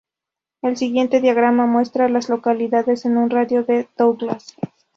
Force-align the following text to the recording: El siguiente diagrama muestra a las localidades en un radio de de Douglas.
El 0.63 0.77
siguiente 0.77 1.21
diagrama 1.21 1.67
muestra 1.67 2.05
a 2.05 2.09
las 2.09 2.27
localidades 2.27 3.05
en 3.05 3.17
un 3.17 3.29
radio 3.29 3.63
de 3.63 3.83
de 3.83 3.89
Douglas. 3.99 4.55